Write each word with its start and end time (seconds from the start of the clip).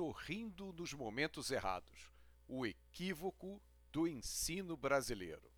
Sorrindo 0.00 0.72
nos 0.72 0.94
momentos 0.94 1.50
errados 1.50 2.10
o 2.48 2.64
equívoco 2.64 3.60
do 3.92 4.08
ensino 4.08 4.74
brasileiro. 4.74 5.52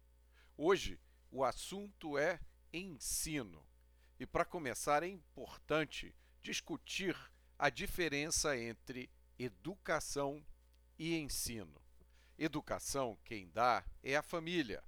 Hoje, 0.56 0.98
o 1.30 1.44
assunto 1.44 2.18
é 2.18 2.40
ensino. 2.72 3.64
E 4.18 4.26
para 4.26 4.44
começar, 4.44 5.04
é 5.04 5.06
importante 5.06 6.12
discutir 6.42 7.16
a 7.56 7.70
diferença 7.70 8.58
entre 8.58 9.08
educação 9.38 10.44
e 10.98 11.14
ensino. 11.14 11.80
Educação, 12.36 13.16
quem 13.24 13.48
dá 13.48 13.86
é 14.02 14.16
a 14.16 14.24
família. 14.24 14.82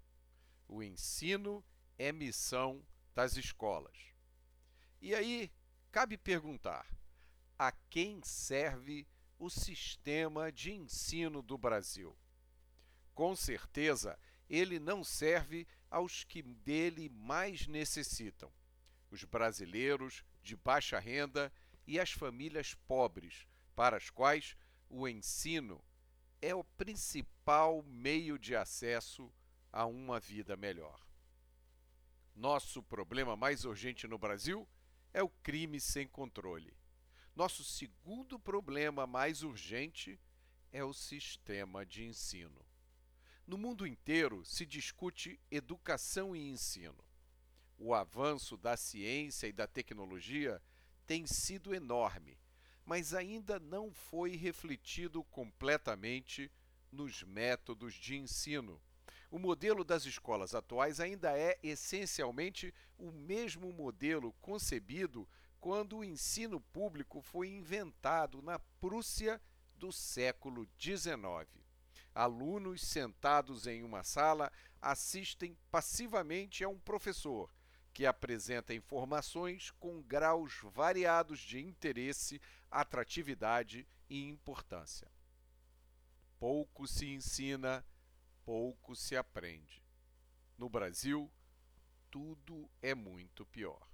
O 0.67 0.83
ensino 0.83 1.65
é 1.97 2.11
missão 2.11 2.85
das 3.15 3.37
escolas. 3.37 3.97
E 5.01 5.15
aí, 5.15 5.49
cabe 5.93 6.19
perguntar: 6.19 6.85
a 7.57 7.71
quem 7.71 8.21
serve 8.25 9.07
o 9.45 9.51
sistema 9.51 10.51
de 10.51 10.73
ensino 10.73 11.43
do 11.43 11.59
Brasil? 11.59 12.17
Com 13.15 13.37
certeza, 13.37 14.19
ele 14.49 14.79
não 14.79 15.05
serve 15.05 15.69
aos 15.91 16.25
que 16.25 16.43
dele 16.43 17.11
mais 17.11 17.67
necessitam: 17.67 18.51
os 19.11 19.23
brasileiros 19.25 20.25
de 20.43 20.57
baixa 20.57 20.99
renda 20.99 21.53
e 21.87 22.01
as 22.01 22.11
famílias 22.11 22.75
pobres, 22.89 23.47
para 23.77 23.99
as 23.99 24.09
quais 24.09 24.57
o 24.89 25.07
ensino 25.07 25.85
é 26.41 26.55
o 26.55 26.65
principal 26.65 27.83
meio 27.83 28.39
de 28.39 28.57
acesso 28.57 29.31
a 29.71 29.85
uma 29.85 30.19
vida 30.19 30.57
melhor. 30.57 30.99
Nosso 32.35 32.83
problema 32.83 33.37
mais 33.37 33.67
urgente 33.67 34.07
no 34.07 34.17
Brasil 34.17 34.67
é 35.13 35.23
o 35.23 35.29
crime 35.29 35.79
sem 35.79 36.09
controle. 36.09 36.75
Nosso 37.35 37.65
segundo 37.65 38.39
problema 38.39 39.09
mais 39.09 39.43
urgente 39.43 40.21
é 40.71 40.85
o 40.85 40.93
sistema 40.93 41.85
de 41.85 42.05
ensino. 42.05 42.65
No 43.45 43.59
mundo 43.59 43.85
inteiro 43.85 44.45
se 44.45 44.65
discute 44.65 45.41
educação 45.51 46.37
e 46.37 46.49
ensino. 46.49 47.05
O 47.77 47.93
avanço 47.93 48.57
da 48.57 48.77
ciência 48.77 49.49
e 49.49 49.53
da 49.53 49.67
tecnologia 49.67 50.63
tem 51.09 51.27
sido 51.27 51.75
enorme, 51.75 52.39
mas 52.87 53.13
ainda 53.13 53.59
não 53.59 53.93
foi 53.93 54.37
refletido 54.37 55.25
completamente 55.25 56.49
nos 56.93 57.25
métodos 57.25 57.95
de 57.95 58.15
ensino. 58.15 58.81
O 59.29 59.41
modelo 59.41 59.83
das 59.83 60.05
escolas 60.05 60.55
atuais 60.55 61.01
ainda 61.01 61.37
é 61.37 61.59
essencialmente 61.65 62.73
o 62.97 63.11
mesmo 63.11 63.73
modelo 63.73 64.33
concebido 64.35 65.29
quando 65.65 65.97
o 65.97 66.05
ensino 66.05 66.61
público 66.61 67.23
foi 67.23 67.49
inventado 67.49 68.43
na 68.43 68.59
Prússia 68.59 69.41
do 69.79 69.91
século 69.91 70.69
XIX. 70.79 71.49
Alunos 72.15 72.83
sentados 72.83 73.67
em 73.67 73.83
uma 73.83 74.03
sala 74.03 74.53
assistem 74.83 75.57
passivamente 75.71 76.63
a 76.63 76.69
um 76.69 76.79
professor 76.79 77.51
que 77.95 78.05
apresenta 78.05 78.75
informações 78.75 79.71
com 79.81 80.03
graus 80.03 80.59
variados 80.65 81.41
de 81.41 81.59
interesse, 81.61 82.43
atratividade 82.71 83.89
e 84.11 84.23
importância. 84.29 85.11
Pouco 86.39 86.87
se 86.87 87.07
ensina, 87.07 87.83
pouco 88.45 88.95
se 88.95 89.17
aprende. 89.17 89.83
No 90.59 90.69
Brasil, 90.69 91.33
tudo 92.11 92.71
é 92.83 92.95
muito 92.95 93.47
pior 93.47 93.94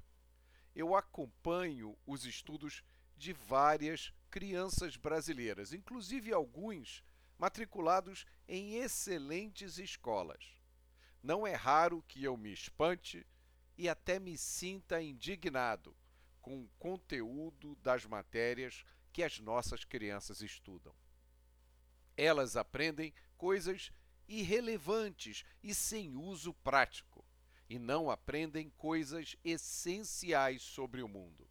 eu 0.74 0.94
acompanho 0.94 1.96
os 2.06 2.24
estudos 2.24 2.82
de 3.16 3.32
várias 3.32 4.12
crianças 4.30 4.96
brasileiras, 4.96 5.72
inclusive 5.72 6.32
alguns 6.32 7.02
matriculados 7.38 8.24
em 8.46 8.76
excelentes 8.76 9.78
escolas. 9.78 10.54
Não 11.22 11.46
é 11.46 11.54
raro 11.54 12.02
que 12.08 12.22
eu 12.22 12.36
me 12.36 12.52
espante 12.52 13.26
e 13.76 13.88
até 13.88 14.18
me 14.18 14.36
sinta 14.38 15.02
indignado 15.02 15.96
com 16.40 16.62
o 16.62 16.68
conteúdo 16.78 17.74
das 17.76 18.06
matérias 18.06 18.84
que 19.12 19.22
as 19.22 19.38
nossas 19.40 19.84
crianças 19.84 20.40
estudam. 20.40 20.94
Elas 22.16 22.56
aprendem 22.56 23.12
coisas 23.36 23.90
irrelevantes 24.28 25.44
e 25.62 25.74
sem 25.74 26.16
uso 26.16 26.54
prático 26.54 27.24
e 27.70 27.78
não 27.78 28.10
aprendem 28.10 28.68
coisas 28.70 29.36
essenciais 29.44 30.60
sobre 30.60 31.04
o 31.04 31.08
mundo. 31.08 31.48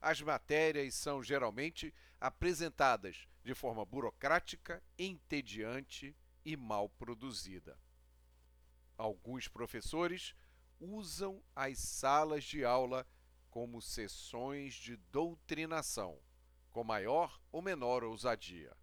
As 0.00 0.22
matérias 0.22 0.94
são 0.94 1.22
geralmente 1.22 1.92
apresentadas 2.18 3.28
de 3.44 3.54
forma 3.54 3.84
burocrática, 3.84 4.82
entediante 4.98 6.16
e 6.42 6.56
mal 6.56 6.88
produzida. 6.88 7.78
Alguns 8.96 9.46
professores 9.46 10.34
usam 10.80 11.42
as 11.54 11.78
salas 11.78 12.44
de 12.44 12.64
aula 12.64 13.06
como 13.50 13.82
sessões 13.82 14.72
de 14.72 14.96
doutrinação, 14.96 16.18
com 16.70 16.82
maior 16.82 17.38
ou 17.52 17.60
menor 17.60 18.02
ousadia. 18.02 18.74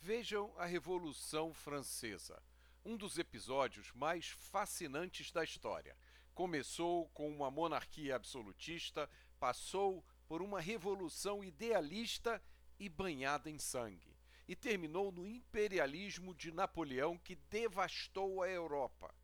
Vejam 0.00 0.54
a 0.58 0.64
Revolução 0.64 1.52
Francesa 1.52 2.40
um 2.84 2.96
dos 2.96 3.18
episódios 3.18 3.90
mais 3.92 4.28
fascinantes 4.28 5.32
da 5.32 5.42
história. 5.42 5.96
Começou 6.34 7.08
com 7.10 7.30
uma 7.30 7.50
monarquia 7.50 8.14
absolutista, 8.14 9.08
passou 9.40 10.04
por 10.28 10.42
uma 10.42 10.60
revolução 10.60 11.42
idealista 11.42 12.42
e 12.78 12.88
banhada 12.88 13.48
em 13.48 13.58
sangue, 13.58 14.14
e 14.46 14.54
terminou 14.54 15.10
no 15.10 15.26
imperialismo 15.26 16.34
de 16.34 16.52
Napoleão 16.52 17.16
que 17.16 17.36
devastou 17.48 18.42
a 18.42 18.48
Europa. 18.48 19.14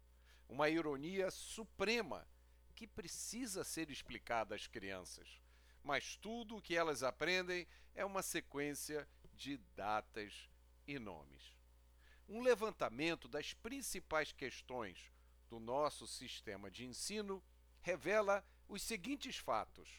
Uma 0.48 0.68
ironia 0.68 1.30
suprema 1.30 2.26
que 2.74 2.86
precisa 2.86 3.62
ser 3.62 3.90
explicada 3.90 4.54
às 4.54 4.66
crianças. 4.66 5.40
Mas 5.82 6.16
tudo 6.16 6.56
o 6.56 6.62
que 6.62 6.76
elas 6.76 7.02
aprendem 7.02 7.66
é 7.94 8.04
uma 8.04 8.22
sequência 8.22 9.06
de 9.34 9.58
datas 9.74 10.48
e 10.86 10.98
nomes 10.98 11.59
um 12.30 12.42
levantamento 12.42 13.26
das 13.26 13.52
principais 13.52 14.30
questões 14.30 15.10
do 15.48 15.58
nosso 15.58 16.06
sistema 16.06 16.70
de 16.70 16.86
ensino 16.86 17.42
revela 17.80 18.46
os 18.68 18.82
seguintes 18.82 19.36
fatos. 19.36 19.90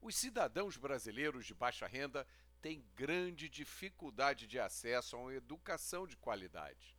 Os 0.00 0.14
cidadãos 0.14 0.76
brasileiros 0.76 1.44
de 1.44 1.54
baixa 1.54 1.88
renda 1.88 2.24
têm 2.60 2.86
grande 2.94 3.48
dificuldade 3.48 4.46
de 4.46 4.60
acesso 4.60 5.16
a 5.16 5.18
uma 5.18 5.34
educação 5.34 6.06
de 6.06 6.16
qualidade. 6.16 6.96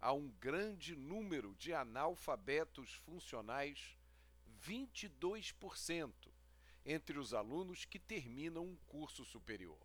Há 0.00 0.14
um 0.14 0.30
grande 0.30 0.96
número 0.96 1.54
de 1.56 1.74
analfabetos 1.74 2.94
funcionais, 3.04 3.98
22%, 4.66 6.14
entre 6.86 7.18
os 7.18 7.34
alunos 7.34 7.84
que 7.84 7.98
terminam 7.98 8.64
um 8.64 8.76
curso 8.86 9.26
superior. 9.26 9.78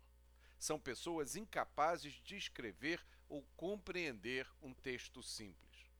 São 0.58 0.80
pessoas 0.80 1.36
incapazes 1.36 2.14
de 2.14 2.34
escrever 2.34 3.04
ou 3.28 3.42
compreender 3.56 4.48
um 4.62 4.72
texto 4.72 5.22
simples. 5.22 5.90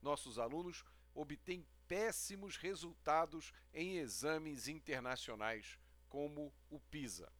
Nossos 0.00 0.38
alunos 0.38 0.84
obtêm 1.14 1.66
péssimos 1.86 2.56
resultados 2.56 3.52
em 3.72 3.96
exames 3.96 4.68
internacionais, 4.68 5.78
como 6.08 6.52
o 6.70 6.80
PISA. 6.80 7.32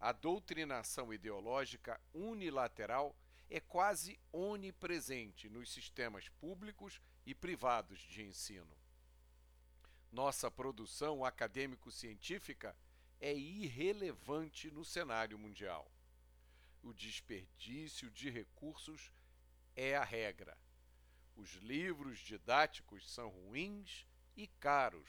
A 0.00 0.12
doutrinação 0.12 1.12
ideológica 1.12 2.00
unilateral 2.12 3.14
é 3.48 3.60
quase 3.60 4.18
onipresente 4.32 5.48
nos 5.48 5.70
sistemas 5.70 6.28
públicos 6.40 7.00
e 7.26 7.34
privados 7.34 7.98
de 8.00 8.22
ensino. 8.22 8.74
Nossa 10.10 10.50
produção 10.50 11.22
acadêmico-científica 11.22 12.74
é 13.20 13.34
irrelevante 13.34 14.70
no 14.70 14.84
cenário 14.84 15.38
mundial. 15.38 15.91
O 16.82 16.92
desperdício 16.92 18.10
de 18.10 18.28
recursos 18.28 19.12
é 19.76 19.96
a 19.96 20.02
regra. 20.02 20.58
Os 21.36 21.54
livros 21.54 22.18
didáticos 22.18 23.08
são 23.10 23.28
ruins 23.28 24.06
e 24.36 24.46
caros. 24.46 25.08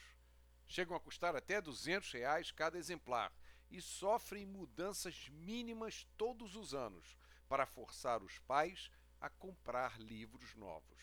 Chegam 0.66 0.96
a 0.96 1.00
custar 1.00 1.34
até 1.34 1.60
200 1.60 2.12
reais 2.12 2.50
cada 2.50 2.78
exemplar 2.78 3.32
e 3.70 3.80
sofrem 3.80 4.46
mudanças 4.46 5.28
mínimas 5.28 6.06
todos 6.16 6.54
os 6.54 6.72
anos 6.72 7.18
para 7.48 7.66
forçar 7.66 8.22
os 8.22 8.38
pais 8.38 8.90
a 9.20 9.28
comprar 9.28 10.00
livros 10.00 10.54
novos. 10.54 11.02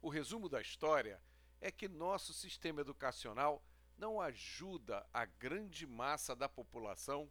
O 0.00 0.08
resumo 0.08 0.48
da 0.48 0.60
história 0.60 1.20
é 1.60 1.70
que 1.70 1.88
nosso 1.88 2.32
sistema 2.32 2.80
educacional 2.80 3.62
não 3.96 4.20
ajuda 4.20 5.06
a 5.12 5.24
grande 5.24 5.86
massa 5.86 6.34
da 6.34 6.48
população 6.48 7.30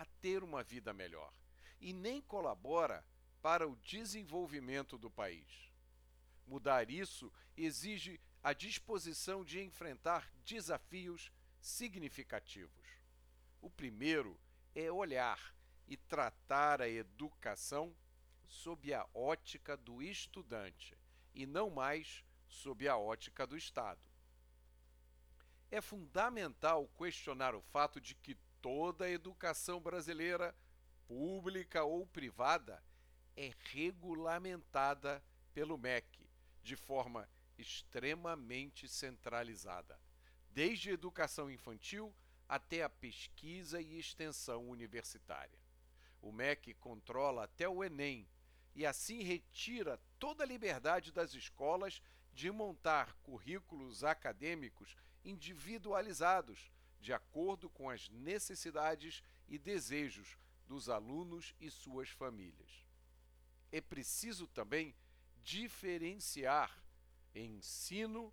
a 0.00 0.04
ter 0.22 0.42
uma 0.42 0.62
vida 0.62 0.94
melhor 0.94 1.30
e 1.78 1.92
nem 1.92 2.22
colabora 2.22 3.04
para 3.42 3.68
o 3.68 3.76
desenvolvimento 3.76 4.96
do 4.96 5.10
país. 5.10 5.70
Mudar 6.46 6.88
isso 6.88 7.30
exige 7.54 8.18
a 8.42 8.54
disposição 8.54 9.44
de 9.44 9.60
enfrentar 9.60 10.32
desafios 10.42 11.30
significativos. 11.60 12.88
O 13.60 13.68
primeiro 13.68 14.40
é 14.74 14.90
olhar 14.90 15.54
e 15.86 15.98
tratar 15.98 16.80
a 16.80 16.88
educação 16.88 17.94
sob 18.46 18.94
a 18.94 19.06
ótica 19.12 19.76
do 19.76 20.02
estudante 20.02 20.96
e 21.34 21.44
não 21.44 21.68
mais 21.68 22.24
sob 22.48 22.88
a 22.88 22.96
ótica 22.96 23.46
do 23.46 23.54
Estado. 23.54 24.00
É 25.70 25.82
fundamental 25.82 26.88
questionar 26.96 27.54
o 27.54 27.60
fato 27.60 28.00
de 28.00 28.14
que 28.14 28.34
toda 28.60 29.04
a 29.04 29.10
educação 29.10 29.80
brasileira, 29.80 30.54
pública 31.06 31.84
ou 31.84 32.06
privada, 32.06 32.82
é 33.36 33.52
regulamentada 33.72 35.22
pelo 35.52 35.78
MEC 35.78 36.28
de 36.62 36.76
forma 36.76 37.28
extremamente 37.58 38.88
centralizada, 38.88 39.98
desde 40.50 40.90
a 40.90 40.94
educação 40.94 41.50
infantil 41.50 42.14
até 42.48 42.82
a 42.82 42.88
pesquisa 42.88 43.80
e 43.80 43.98
extensão 43.98 44.68
universitária. 44.68 45.58
O 46.20 46.32
MEC 46.32 46.74
controla 46.74 47.44
até 47.44 47.68
o 47.68 47.82
Enem 47.82 48.28
e 48.74 48.84
assim 48.84 49.22
retira 49.22 49.98
toda 50.18 50.44
a 50.44 50.46
liberdade 50.46 51.12
das 51.12 51.34
escolas 51.34 52.02
de 52.32 52.50
montar 52.50 53.14
currículos 53.22 54.04
acadêmicos 54.04 54.96
individualizados, 55.24 56.70
de 57.00 57.12
acordo 57.12 57.68
com 57.70 57.88
as 57.88 58.08
necessidades 58.08 59.22
e 59.48 59.58
desejos 59.58 60.36
dos 60.66 60.88
alunos 60.88 61.54
e 61.60 61.70
suas 61.70 62.10
famílias. 62.10 62.86
É 63.72 63.80
preciso 63.80 64.46
também 64.46 64.94
diferenciar 65.42 66.84
ensino, 67.34 68.32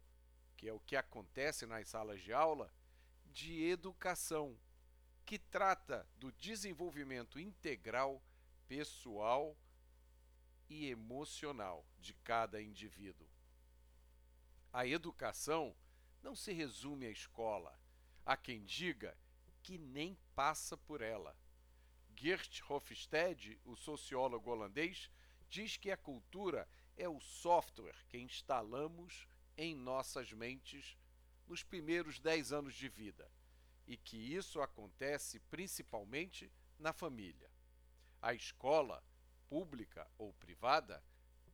que 0.55 0.67
é 0.67 0.73
o 0.73 0.79
que 0.79 0.95
acontece 0.95 1.65
nas 1.65 1.87
salas 1.87 2.21
de 2.21 2.33
aula, 2.33 2.71
de 3.31 3.63
educação, 3.63 4.57
que 5.25 5.37
trata 5.37 6.07
do 6.17 6.31
desenvolvimento 6.31 7.39
integral, 7.39 8.21
pessoal 8.67 9.57
e 10.69 10.89
emocional 10.89 11.85
de 11.99 12.13
cada 12.13 12.61
indivíduo. 12.61 13.27
A 14.71 14.85
educação 14.85 15.75
não 16.21 16.35
se 16.35 16.51
resume 16.51 17.05
à 17.05 17.09
escola. 17.09 17.77
Há 18.27 18.35
quem 18.35 18.65
diga 18.65 19.17
que 19.63 19.77
nem 19.77 20.17
passa 20.35 20.75
por 20.75 20.99
ela. 21.01 21.33
Geert 22.13 22.61
Hofstede, 22.69 23.57
o 23.63 23.73
sociólogo 23.73 24.51
holandês, 24.51 25.09
diz 25.47 25.77
que 25.77 25.89
a 25.89 25.95
cultura 25.95 26.67
é 26.97 27.07
o 27.07 27.21
software 27.21 27.95
que 28.09 28.17
instalamos 28.17 29.29
em 29.55 29.73
nossas 29.73 30.33
mentes 30.33 30.97
nos 31.47 31.63
primeiros 31.63 32.19
10 32.19 32.51
anos 32.51 32.75
de 32.75 32.89
vida 32.89 33.31
e 33.87 33.95
que 33.95 34.17
isso 34.17 34.59
acontece 34.59 35.39
principalmente 35.49 36.51
na 36.77 36.91
família. 36.91 37.49
A 38.21 38.33
escola, 38.33 39.01
pública 39.47 40.05
ou 40.17 40.33
privada, 40.33 41.01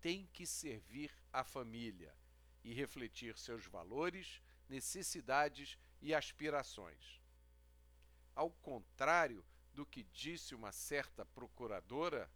tem 0.01 0.25
que 0.33 0.47
servir 0.47 1.11
à 1.31 1.43
família 1.43 2.17
e 2.63 2.73
refletir 2.73 3.37
seus 3.37 3.67
valores, 3.67 4.41
necessidades 4.67 5.77
e 6.03 6.13
aspirações. 6.13 7.21
Ao 8.35 8.51
contrário 8.51 9.43
do 9.73 9.85
que 9.85 10.03
disse 10.03 10.53
uma 10.53 10.71
certa 10.73 11.25
procuradora, 11.25 12.29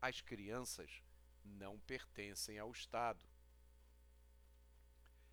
as 0.00 0.20
crianças 0.20 1.02
não 1.44 1.80
pertencem 1.80 2.58
ao 2.60 2.70
Estado. 2.70 3.26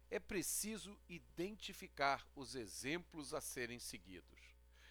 É 0.09 0.19
preciso 0.19 0.99
identificar 1.07 2.27
os 2.35 2.55
exemplos 2.55 3.33
a 3.35 3.39
serem 3.39 3.79
seguidos. 3.79 4.41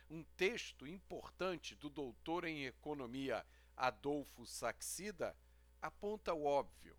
Um 0.09 0.23
texto 0.37 0.87
importante 0.87 1.75
do 1.75 1.91
doutor 1.91 2.45
em 2.45 2.67
economia 2.67 3.45
Adolfo 3.77 4.47
Saxida 4.47 5.37
aponta 5.81 6.33
o 6.33 6.45
óbvio. 6.45 6.97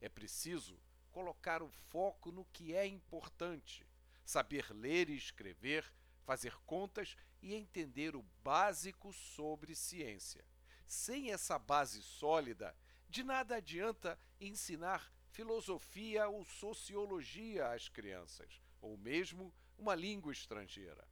É 0.00 0.08
preciso 0.08 0.80
colocar 1.10 1.62
o 1.62 1.68
foco 1.68 2.32
no 2.32 2.46
que 2.46 2.74
é 2.74 2.86
importante, 2.86 3.85
saber 4.26 4.70
ler 4.72 5.08
e 5.08 5.16
escrever, 5.16 5.90
fazer 6.24 6.54
contas 6.66 7.16
e 7.40 7.54
entender 7.54 8.16
o 8.16 8.22
básico 8.42 9.12
sobre 9.12 9.74
ciência. 9.74 10.44
Sem 10.84 11.32
essa 11.32 11.58
base 11.58 12.02
sólida, 12.02 12.76
de 13.08 13.22
nada 13.22 13.56
adianta 13.56 14.18
ensinar 14.40 15.12
filosofia 15.30 16.28
ou 16.28 16.44
sociologia 16.44 17.70
às 17.72 17.88
crianças, 17.88 18.60
ou 18.80 18.98
mesmo 18.98 19.54
uma 19.78 19.94
língua 19.94 20.32
estrangeira. 20.32 21.06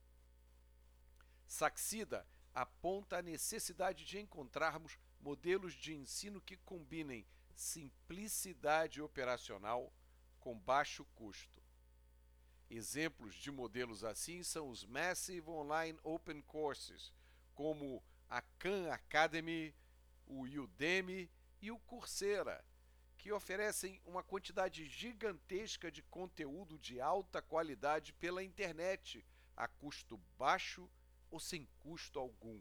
Saxida 1.46 2.26
aponta 2.52 3.18
a 3.18 3.22
necessidade 3.22 4.04
de 4.04 4.18
encontrarmos 4.18 4.98
modelos 5.20 5.74
de 5.74 5.94
ensino 5.94 6.40
que 6.40 6.56
combinem 6.56 7.26
simplicidade 7.54 9.00
operacional 9.00 9.92
com 10.40 10.58
baixo 10.58 11.04
custo. 11.14 11.63
Exemplos 12.76 13.36
de 13.36 13.52
modelos 13.52 14.02
assim 14.02 14.42
são 14.42 14.68
os 14.68 14.84
Massive 14.84 15.48
Online 15.48 15.96
Open 16.02 16.42
Courses, 16.42 17.12
como 17.54 18.02
a 18.28 18.42
Khan 18.42 18.90
Academy, 18.90 19.72
o 20.26 20.40
Udemy 20.42 21.30
e 21.62 21.70
o 21.70 21.78
Coursera, 21.78 22.64
que 23.16 23.30
oferecem 23.30 24.00
uma 24.04 24.24
quantidade 24.24 24.88
gigantesca 24.88 25.88
de 25.88 26.02
conteúdo 26.02 26.76
de 26.76 27.00
alta 27.00 27.40
qualidade 27.40 28.12
pela 28.14 28.42
internet, 28.42 29.24
a 29.56 29.68
custo 29.68 30.20
baixo 30.36 30.90
ou 31.30 31.38
sem 31.38 31.68
custo 31.78 32.18
algum. 32.18 32.60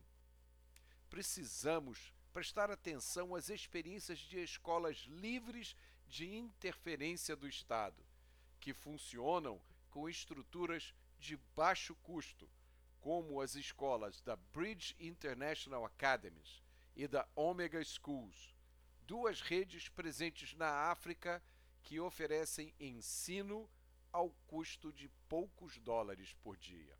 Precisamos 1.09 2.13
prestar 2.31 2.69
atenção 2.69 3.33
às 3.33 3.50
experiências 3.50 4.19
de 4.19 4.38
escolas 4.44 4.98
livres 5.07 5.75
de 6.07 6.36
interferência 6.36 7.36
do 7.36 7.48
Estado, 7.48 8.06
que 8.59 8.75
funcionam 8.75 9.59
com 9.94 10.10
estruturas 10.10 10.92
de 11.19 11.38
baixo 11.56 11.94
custo, 11.98 12.50
como 13.00 13.40
as 13.40 13.54
escolas 13.54 14.19
da 14.22 14.36
Bridge 14.36 14.95
International 15.00 15.86
Academies 15.86 16.63
e 16.95 17.07
da 17.07 17.28
Omega 17.36 17.84
Schools 17.84 18.56
duas 19.06 19.40
redes 19.40 19.90
presentes 19.90 20.56
na 20.56 20.90
África 20.90 21.44
que 21.84 22.00
oferecem 22.00 22.74
ensino 22.80 23.69
ao 24.12 24.31
custo 24.48 24.92
de 24.92 25.07
poucos 25.30 25.78
dólares 25.78 26.34
por 26.42 26.57
dia. 26.57 26.98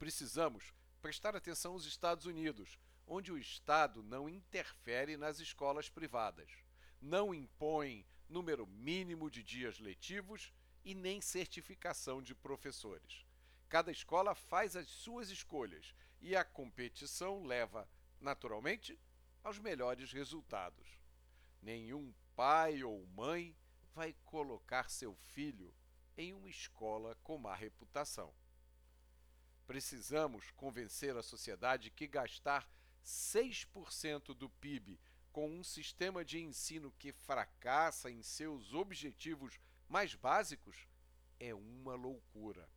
Precisamos 0.00 0.74
prestar 1.00 1.36
atenção 1.36 1.74
aos 1.74 1.84
Estados 1.84 2.26
Unidos, 2.26 2.76
onde 3.06 3.30
o 3.30 3.38
Estado 3.38 4.02
não 4.02 4.28
interfere 4.28 5.16
nas 5.16 5.38
escolas 5.38 5.88
privadas, 5.88 6.50
não 7.00 7.32
impõe 7.32 8.04
número 8.28 8.66
mínimo 8.66 9.30
de 9.30 9.44
dias 9.44 9.78
letivos 9.78 10.52
e 10.86 10.94
nem 10.94 11.20
certificação 11.20 12.22
de 12.22 12.32
professores. 12.32 13.26
Cada 13.68 13.90
escola 13.90 14.36
faz 14.36 14.76
as 14.76 14.86
suas 14.86 15.30
escolhas 15.30 15.92
e 16.20 16.36
a 16.36 16.44
competição 16.44 17.42
leva, 17.42 17.88
naturalmente, 18.20 18.96
aos 19.42 19.58
melhores 19.58 20.12
resultados. 20.12 20.86
Nenhum 21.60 22.14
pai 22.36 22.84
ou 22.84 23.04
mãe 23.08 23.56
vai 23.92 24.14
colocar 24.24 24.88
seu 24.88 25.16
filho 25.16 25.74
em 26.16 26.32
uma 26.32 26.48
escola 26.48 27.16
com 27.16 27.36
má 27.36 27.56
reputação. 27.56 28.32
Precisamos 29.66 30.52
convencer 30.52 31.16
a 31.16 31.22
sociedade 31.22 31.90
que 31.90 32.06
gastar 32.06 32.70
6% 33.04 34.26
do 34.34 34.48
PIB 34.48 35.00
com 35.32 35.50
um 35.50 35.64
sistema 35.64 36.24
de 36.24 36.38
ensino 36.38 36.92
que 36.92 37.10
fracassa 37.10 38.08
em 38.08 38.22
seus 38.22 38.72
objetivos 38.72 39.58
mais 39.88 40.14
básicos 40.14 40.88
é 41.38 41.54
uma 41.54 41.94
loucura. 41.94 42.68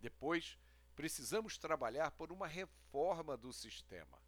Depois, 0.00 0.58
precisamos 0.94 1.58
trabalhar 1.58 2.10
por 2.12 2.32
uma 2.32 2.46
reforma 2.46 3.36
do 3.36 3.52
sistema. 3.52 4.18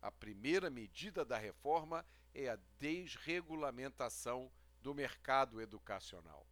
A 0.00 0.10
primeira 0.10 0.70
medida 0.70 1.24
da 1.24 1.36
reforma 1.36 2.06
é 2.34 2.48
a 2.48 2.58
desregulamentação 2.78 4.50
do 4.80 4.94
mercado 4.94 5.60
educacional. 5.60 6.46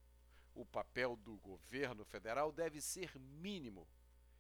O 0.55 0.67
papel 0.67 1.17
do 1.17 1.37
governo 1.37 2.05
federal 2.05 2.53
deve 2.53 2.81
ser 2.81 3.19
mínimo. 3.19 3.89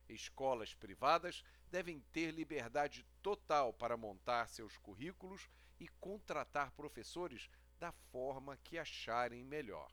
Escolas 0.08 0.74
privadas 0.74 1.42
devem 1.70 2.00
ter 2.12 2.32
liberdade 2.32 3.06
total 3.22 3.72
para 3.72 3.96
montar 3.96 4.48
seus 4.48 4.76
currículos 4.76 5.48
e 5.78 5.88
contratar 6.00 6.72
professores 6.72 7.48
da 7.78 7.92
forma 7.92 8.56
que 8.58 8.78
acharem 8.78 9.44
melhor. 9.44 9.90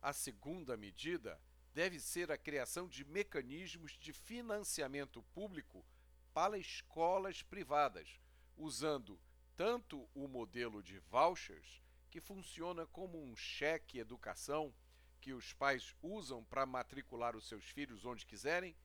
A 0.00 0.12
segunda 0.12 0.76
medida 0.76 1.40
deve 1.74 1.98
ser 1.98 2.30
a 2.30 2.38
criação 2.38 2.88
de 2.88 3.04
mecanismos 3.04 3.92
de 3.98 4.12
financiamento 4.12 5.22
público 5.34 5.84
para 6.32 6.58
escolas 6.58 7.42
privadas, 7.42 8.20
usando 8.56 9.20
tanto 9.56 10.08
o 10.14 10.28
modelo 10.28 10.82
de 10.82 10.98
vouchers, 11.00 11.82
que 12.10 12.20
funciona 12.20 12.86
como 12.86 13.22
um 13.22 13.36
cheque 13.36 13.98
educação 13.98 14.72
que 15.20 15.32
os 15.32 15.52
pais 15.52 15.94
usam 16.00 16.44
para 16.44 16.64
matricular 16.64 17.36
os 17.36 17.48
seus 17.48 17.64
filhos 17.64 18.04
onde 18.04 18.24
quiserem, 18.24 18.76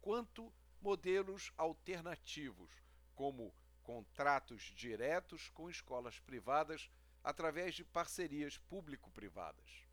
quanto 0.00 0.52
modelos 0.80 1.52
alternativos, 1.56 2.70
como 3.14 3.54
contratos 3.82 4.62
diretos 4.74 5.48
com 5.50 5.68
escolas 5.68 6.18
privadas 6.20 6.88
através 7.22 7.74
de 7.74 7.84
parcerias 7.84 8.58
público-privadas. 8.58 9.91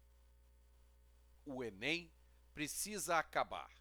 O 1.51 1.63
Enem 1.63 2.11
precisa 2.53 3.17
acabar. 3.17 3.71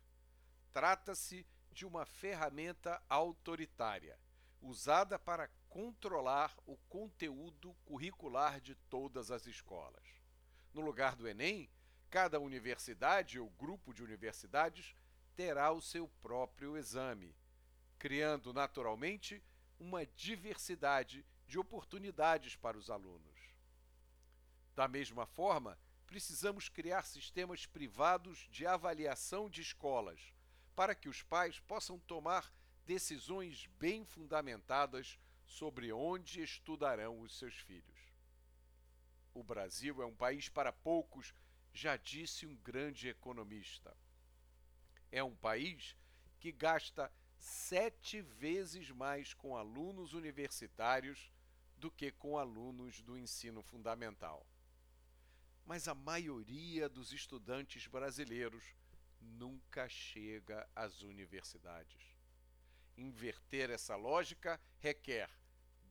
Trata-se 0.72 1.46
de 1.70 1.84
uma 1.84 2.06
ferramenta 2.06 2.98
autoritária, 3.10 4.18
usada 4.58 5.18
para 5.18 5.50
controlar 5.68 6.56
o 6.64 6.78
conteúdo 6.88 7.74
curricular 7.84 8.58
de 8.58 8.74
todas 8.74 9.30
as 9.30 9.46
escolas. 9.46 10.02
No 10.72 10.80
lugar 10.80 11.14
do 11.14 11.28
Enem, 11.28 11.70
cada 12.08 12.40
universidade 12.40 13.38
ou 13.38 13.50
grupo 13.50 13.92
de 13.92 14.02
universidades 14.02 14.96
terá 15.36 15.70
o 15.70 15.82
seu 15.82 16.08
próprio 16.22 16.74
exame, 16.74 17.36
criando 17.98 18.50
naturalmente 18.54 19.44
uma 19.78 20.06
diversidade 20.06 21.22
de 21.46 21.58
oportunidades 21.58 22.56
para 22.56 22.78
os 22.78 22.88
alunos. 22.88 23.38
Da 24.74 24.88
mesma 24.88 25.26
forma, 25.26 25.78
precisamos 26.08 26.70
criar 26.70 27.04
sistemas 27.04 27.66
privados 27.66 28.48
de 28.50 28.66
avaliação 28.66 29.48
de 29.48 29.60
escolas, 29.60 30.32
para 30.74 30.94
que 30.94 31.06
os 31.06 31.22
pais 31.22 31.60
possam 31.60 31.98
tomar 31.98 32.50
decisões 32.86 33.68
bem 33.78 34.06
fundamentadas 34.06 35.18
sobre 35.44 35.92
onde 35.92 36.42
estudarão 36.42 37.20
os 37.20 37.38
seus 37.38 37.54
filhos. 37.56 37.98
O 39.34 39.42
Brasil 39.42 40.00
é 40.00 40.06
um 40.06 40.14
país 40.14 40.48
para 40.48 40.72
poucos, 40.72 41.34
já 41.74 41.94
disse 41.98 42.46
um 42.46 42.56
grande 42.56 43.08
economista. 43.08 43.94
É 45.12 45.22
um 45.22 45.36
país 45.36 45.94
que 46.40 46.50
gasta 46.50 47.12
sete 47.36 48.22
vezes 48.22 48.90
mais 48.90 49.34
com 49.34 49.58
alunos 49.58 50.14
universitários 50.14 51.30
do 51.76 51.90
que 51.90 52.10
com 52.10 52.38
alunos 52.38 53.02
do 53.02 53.18
ensino 53.18 53.62
fundamental. 53.62 54.46
Mas 55.68 55.86
a 55.86 55.94
maioria 55.94 56.88
dos 56.88 57.12
estudantes 57.12 57.86
brasileiros 57.86 58.64
nunca 59.20 59.86
chega 59.86 60.66
às 60.74 61.02
universidades. 61.02 62.16
Inverter 62.96 63.68
essa 63.68 63.94
lógica 63.94 64.58
requer 64.78 65.28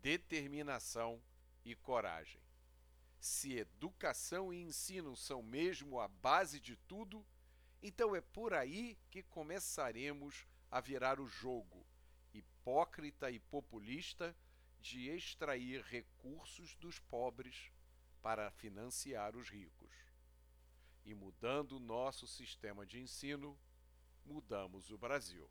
determinação 0.01 1.21
e 1.63 1.75
coragem. 1.75 2.41
Se 3.19 3.55
educação 3.55 4.51
e 4.51 4.63
ensino 4.63 5.15
são 5.15 5.43
mesmo 5.43 5.99
a 5.99 6.07
base 6.07 6.59
de 6.59 6.75
tudo, 6.75 7.23
então 7.79 8.15
é 8.15 8.21
por 8.21 8.55
aí 8.55 8.97
que 9.11 9.21
começaremos 9.21 10.47
a 10.71 10.81
virar 10.81 11.19
o 11.19 11.27
jogo, 11.27 11.85
hipócrita 12.33 13.29
e 13.29 13.37
populista, 13.39 14.35
de 14.81 15.07
extrair 15.07 15.83
recursos 15.83 16.73
dos 16.77 16.97
pobres 16.97 17.71
para 18.27 18.51
financiar 18.51 19.37
os 19.37 19.49
ricos. 19.49 19.95
E 21.05 21.15
mudando 21.15 21.79
nosso 21.79 22.27
sistema 22.27 22.85
de 22.85 22.99
ensino, 22.99 23.57
mudamos 24.25 24.91
o 24.91 24.97
Brasil. 24.97 25.49